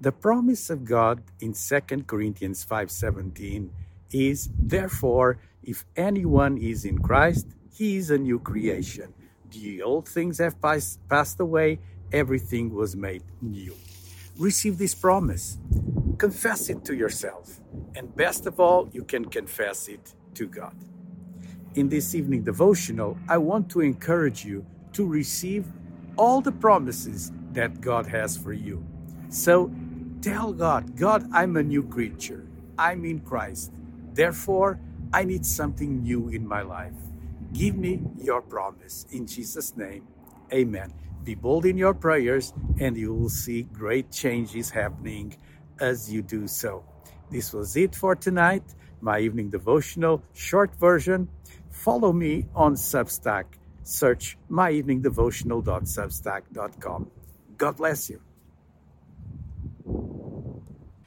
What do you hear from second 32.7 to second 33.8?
I'm in Christ.